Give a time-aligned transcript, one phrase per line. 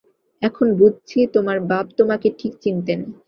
[0.41, 2.99] এখন বুঝছি তোমার বাপ তোমাকে ঠিক চিনতেন।